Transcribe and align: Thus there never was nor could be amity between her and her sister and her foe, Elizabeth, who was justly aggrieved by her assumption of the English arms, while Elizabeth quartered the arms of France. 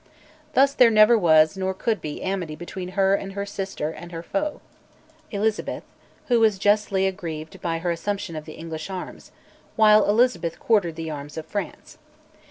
Thus 0.55 0.73
there 0.73 0.89
never 0.89 1.15
was 1.15 1.55
nor 1.55 1.75
could 1.75 2.01
be 2.01 2.23
amity 2.23 2.55
between 2.55 2.93
her 2.97 3.13
and 3.13 3.33
her 3.33 3.45
sister 3.45 3.91
and 3.91 4.11
her 4.11 4.23
foe, 4.23 4.59
Elizabeth, 5.29 5.83
who 6.25 6.39
was 6.39 6.57
justly 6.57 7.05
aggrieved 7.05 7.61
by 7.61 7.77
her 7.77 7.91
assumption 7.91 8.35
of 8.35 8.45
the 8.45 8.53
English 8.53 8.89
arms, 8.89 9.31
while 9.75 10.09
Elizabeth 10.09 10.59
quartered 10.59 10.95
the 10.95 11.11
arms 11.11 11.37
of 11.37 11.45
France. 11.45 11.99